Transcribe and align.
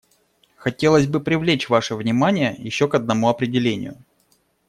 Хотелось 0.55 1.05
бы 1.05 1.19
привлечь 1.19 1.69
ваше 1.69 1.93
внимание 1.93 2.55
еще 2.57 2.87
к 2.87 2.95
одному 2.95 3.29
определению. 3.29 4.03